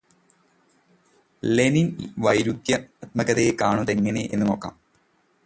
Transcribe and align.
Lenin 1.43 1.87
ഈ 1.99 2.07
വൈരുദ്ധ്യാത്മകതയെ 2.17 3.53
കാണുന്നതെങ്ങനെ 3.61 4.29
എന്നു 4.33 4.45
നോക്കാം. 4.45 4.75